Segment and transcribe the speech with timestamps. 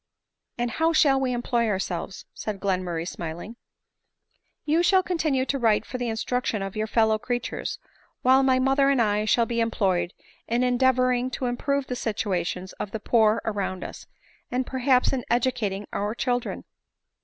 [0.57, 3.57] "And how shall we employ ourselves?" said Glenmur ray smiling."
[4.65, 7.77] You shall continue to write for the instruction of your fellow creatures;
[8.23, 10.13] while my mother and I shall be employed
[10.47, 14.07] in endeavoring to improve the situation of the poor around us,
[14.49, 16.63] and perhaps in educating our children."